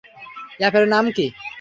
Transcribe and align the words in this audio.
অ্যাপের 0.59 0.85
নাম 0.93 1.05
কী? 1.15 1.25